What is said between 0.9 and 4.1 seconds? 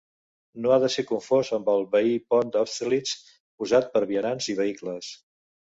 ser confós amb el veí Pont d'Austerlitz usat per